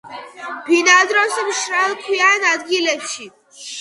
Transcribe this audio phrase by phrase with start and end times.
[0.69, 3.29] ბინადრობს მშრალ, ქვიან ადგილებში.